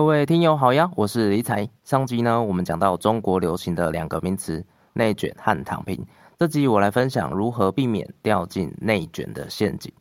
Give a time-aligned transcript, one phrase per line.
[0.00, 1.68] 各位听友好呀，我是理财。
[1.84, 4.64] 上集呢，我们讲到中国流行的两个名词——
[4.94, 6.02] 内卷和躺平。
[6.38, 9.92] 这集我来分享如何避免掉进内卷的陷阱。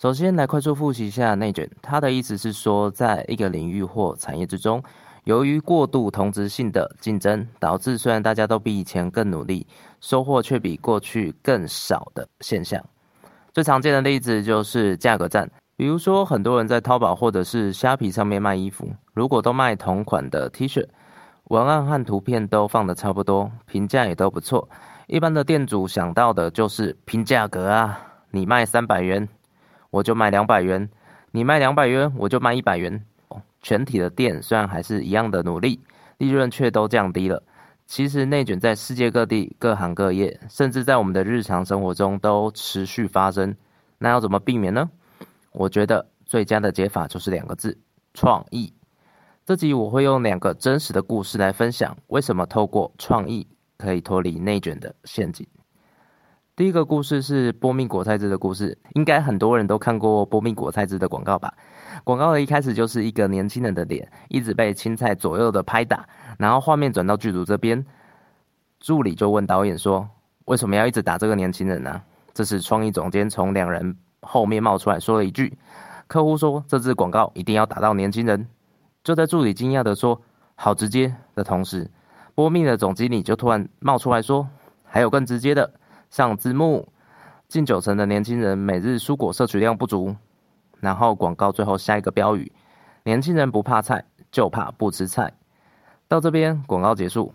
[0.00, 4.80] 首先来快速复习一下内卷，它的意思是说，在一个领域或产业之中，
[5.24, 9.66] 由于过度同质性的竞争，导致虽然大家都比以前更努力，
[10.00, 12.80] 收获却比过去更少的现象。
[13.52, 15.50] 最常见的例子就是价格战。
[15.76, 20.86] 比如说，很多人在淘宝或者是虾皮上面卖衣服，如果都卖同款的 T 恤，
[21.44, 24.66] 文案和图片都放的差不多，评价也都不错，
[25.06, 28.00] 一般的店主想到的就是拼价格啊，
[28.30, 29.28] 你卖三百元，
[29.90, 30.88] 我就卖两百元；
[31.30, 33.04] 你卖两百元，我就卖一百元。
[33.60, 35.78] 全体的店虽然还是一样的努力，
[36.16, 37.42] 利润却都降低了。
[37.86, 43.54] 其实内卷在世界各地各行各业，甚至在我们的日常生活中都持续发生。
[43.98, 44.88] 那要怎么避免呢？
[45.56, 47.78] 我觉得最佳的解法就是两个字：
[48.12, 48.74] 创意。
[49.46, 55.46] 这集我会用两个真实的故事来分享，为什么透过创意可以脱离内卷的陷阱。
[56.54, 61.54] 第一个故事是波蜜果菜汁的故事，应该很多人都看过波蜜果菜汁的广告吧？
[62.04, 66.06] 广告的一开始就是一个年轻人的脸一直被青菜左右的拍打，
[66.38, 67.82] 然后画面转到剧组这边，
[68.78, 70.06] 助理就问导演说
[70.44, 72.02] ：“为什么要一直打这个年轻人呢？”
[72.34, 73.96] 这是创意总监从两人。
[74.26, 75.56] 后面冒出来说了一句
[76.08, 78.46] ：“客户说这支广告一定要打到年轻人。”
[79.02, 80.20] 就在助理惊讶的说
[80.56, 81.88] “好直接”的同时，
[82.34, 84.46] 波蜜的总经理就突然冒出来说
[84.84, 85.72] ：“还有更直接的，
[86.10, 86.88] 上字幕，
[87.48, 90.14] 近九成的年轻人每日蔬果摄取量不足。”
[90.80, 92.50] 然后广告最后下一个标语
[93.04, 95.32] ：“年轻人不怕菜，就怕不吃菜。”
[96.08, 97.32] 到这边广告结束。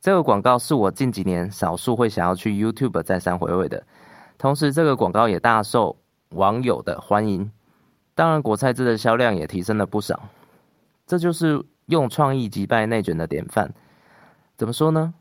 [0.00, 3.80] 这个广告是我近几年少数会想要去 YouTube 再三回味的，
[4.36, 5.96] 同时这个广告也大受。
[6.34, 7.50] 网友的欢迎，
[8.14, 10.28] 当然果菜汁的销量也提升了不少。
[11.06, 13.72] 这就是用创意击败内卷的典范。
[14.56, 15.14] 怎么说呢？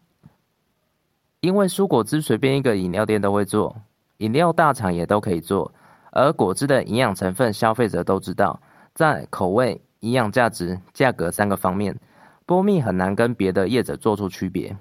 [1.42, 3.76] 因为蔬果汁随便一个饮料店都会做，
[4.18, 5.74] 饮料大厂也都可以做，
[6.12, 8.62] 而果汁的营养成分消费者都知道，
[8.94, 11.98] 在口味、营养价值、价格三个方面，
[12.46, 14.78] 波蜜很难跟别的业者做出区别。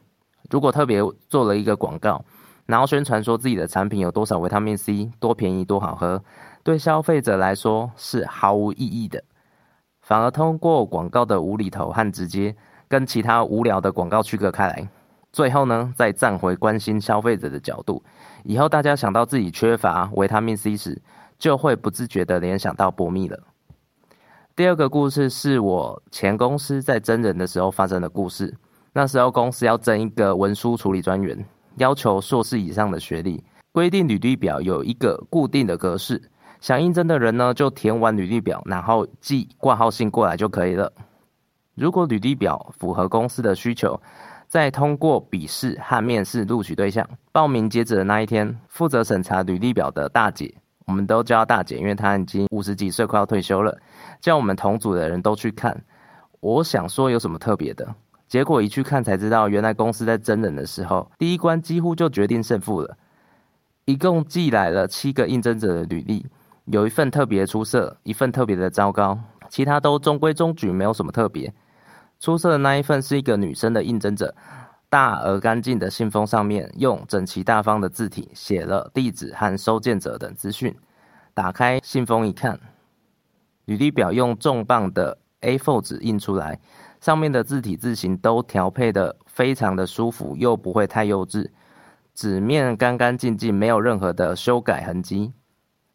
[0.50, 2.24] 如果特别做了一个广告。
[2.66, 6.22] 然后宣传说自己的产品有多少维他命 C，多便宜多好喝，
[6.62, 9.25] 对消费者来说是毫无意义的。
[10.00, 12.56] 反而通过广告的无厘头和直接，
[12.88, 14.88] 跟其他无聊的广告区隔开来。
[15.32, 18.03] 最后呢，再站回关心消费者的角度，
[18.44, 21.00] 以后大家想到自己缺乏维他命 C 时，
[21.38, 23.38] 就会不自觉的联想到波蜜了。
[24.56, 28.56] 第二个故事是我前公司在真人的时候发生的故事。
[28.92, 31.44] 那时候公司要征一个文书处理专员。
[31.76, 33.42] 要求硕士以上的学历，
[33.72, 36.20] 规定履历表有一个固定的格式，
[36.60, 40.92] 想应征的人呢就填完履历表，然后寄挂号信过来就可以了。
[41.75, 43.98] 如果履历表符合公司的需求，
[44.48, 47.09] 再通过笔试和面试录取对象。
[47.32, 50.53] 报名截止的那一天，负责审查履历表的大姐，
[50.86, 53.78] 我们都叫大姐，因为她已经五十几岁，快要退休了，
[54.20, 55.80] 叫我们同组的人都去看。
[56.41, 57.94] 我想说有什么特别的？
[58.30, 62.96] 结果一去看才知道，原来公司在真人的时候，第一关几乎就决定胜负了。
[63.86, 66.24] 一共寄来了七个应征者的履历，
[66.66, 69.18] 有一份特别出色，一份特别的糟糕，
[69.48, 71.52] 其他都中规中矩，没有什么特别。
[72.20, 74.32] 出色的那一份是一个女生的应征者，
[74.88, 80.72] 大而干净的信封上面用整齐大方的字体写了地址和收件者等资讯。
[81.34, 82.60] 打开信封一看，
[83.64, 86.60] 履历表用重磅的 A4 纸印出来。
[87.00, 91.48] 上面的字体字形都调配的非常的舒服，又不会太幼稚，
[92.14, 95.32] 纸面干干净净，没有任何的修改痕迹，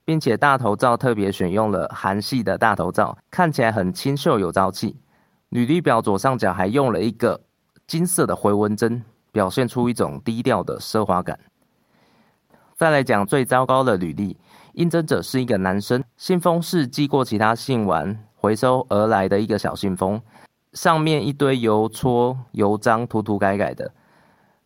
[0.03, 4.97] 并且大头照特别选用了韩系的大头照，看起来很清秀有朝气。
[5.49, 7.39] 履历表左上角还用了一个
[7.85, 11.39] 金色的回纹针，表现出一种低调的奢华感。
[12.75, 14.35] 再来讲最糟糕的履历，
[14.73, 20.19] 应征者是一个男生，信封是寄过其他信完回收而来的一个小信封。
[20.75, 23.91] 上面一堆油搓油脏涂涂改改的，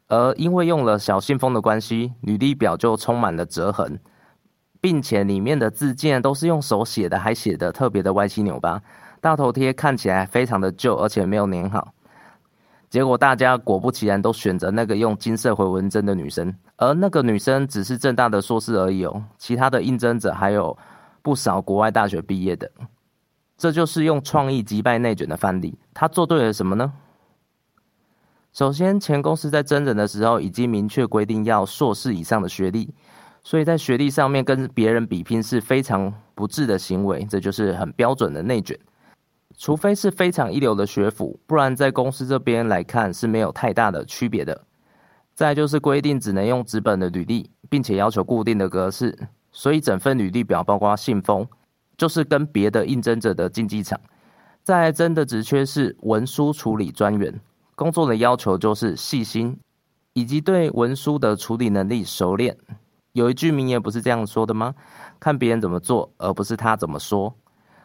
[0.07, 3.99] 而因为用了小信封的关系，履历表就充满了折痕，
[4.81, 8.81] 并且里面的字件都是用手写的，还写的特别的歪七扭八。
[9.21, 11.93] 大头贴看起来非常的旧，而且没有粘好。
[12.89, 20.75] 结果大家果不其然都选择那个用金色回纹针的女生，而那个女生只是正大的硕士而已哦，其他的应征者还有
[21.21, 22.71] 不少国外大学毕业的。
[23.59, 25.77] 这就是用创意击败内卷的范例。
[25.93, 26.93] 他做对了什么呢？
[28.53, 32.93] 首先，前公司在真人的时候已经明确规定要硕士以上的学历，
[33.43, 37.27] 所以在学历上面跟别人比拼是非常不智的行为。
[37.29, 38.79] 这就是很标准的内卷。
[39.57, 44.63] 除非是非常一流的学府，不然在公司这边来看是没有太大的区别的。
[45.35, 51.45] 再就是规定只能用纸本的履历，并且要求固定的格式，所以整份履历表包括信封，
[51.99, 53.99] 就是跟别的应征者的竞技场。
[54.63, 57.39] 在真的职缺是文书处理专员，
[57.75, 59.59] 工作的要求就是细心，
[60.13, 62.57] 以及对文书的处理能力熟练。
[63.11, 64.73] 有一句名言不是这样说的吗？
[65.19, 67.35] 看别人怎么做，而不是他怎么说。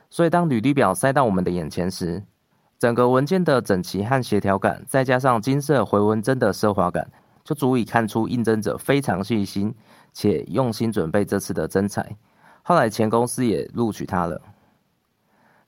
[0.09, 2.23] 所以当履历表塞到我们的眼前时，
[2.79, 7.11] 整个文件的整齐和协调感，再加上金色回纹针的奢华感。
[7.43, 9.75] 就足以看出应征者非常细心
[10.15, 12.17] 且用心准备这次的征才。
[12.67, 14.41] 后来前公司也录取他了。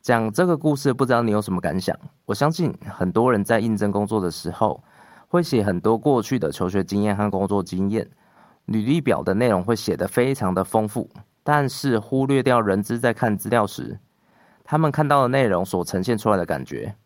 [0.01, 1.95] 讲这个故事，不知道你有什么感想？
[2.25, 4.83] 我相信很多人在应征工作的时候，
[5.29, 8.09] 会写很多过去的求学经验和工作经验，
[8.65, 11.11] 履历表的内容会写得非常的丰富，
[11.43, 14.01] 但是忽略掉人资在看资料时，
[14.65, 16.97] 他们看到的内容所呈现出来的感觉，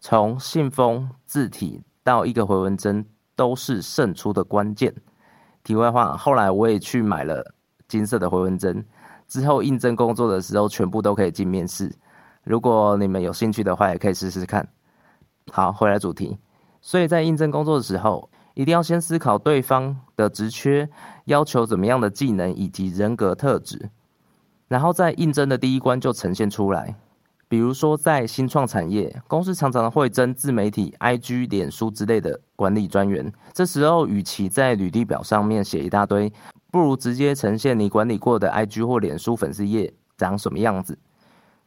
[0.00, 3.06] 从信封字体到一个回文针。
[3.36, 4.94] 都是胜出的关键。
[5.64, 7.52] 题外话，后来我也去买了
[7.88, 8.86] 金色的回纹针，
[9.26, 11.92] 之后应征工作的时候全部都可以进面试。
[12.44, 14.68] 如果你们有兴趣的话，也可以试试看。
[15.50, 16.38] 好，回来主题。
[16.80, 20.88] 所以在应征工作的时候，一定要先思考对方的职缺
[21.24, 23.90] 要求怎么样的技能以及人格特质，
[24.68, 26.94] 然后在应征的第一关就呈现出来。
[27.46, 33.32] 比如说，在新创产业，公司常常会征自媒体、IG、脸书之类的管理专员。
[33.52, 36.32] 这时候，与其在履历表上面写一大堆，
[36.74, 40.98] 不如直接呈现你管理过的 IG 或脸书粉丝页长什么样子。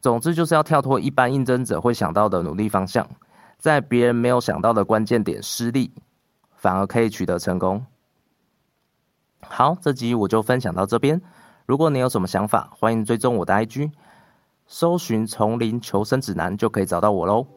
[0.02, 3.10] 总之，就是要跳脱一般应征者会想到的努力方向，
[3.58, 5.90] 在别人没有想到的关键点失利，
[6.58, 7.86] 反而可以取得成功。
[9.40, 11.22] 好，这集我就分享到这边。
[11.66, 13.90] 如果你有什么想法，欢迎追踪我的 IG。
[14.66, 17.48] 搜寻丛林求生指南就可以找到我喽。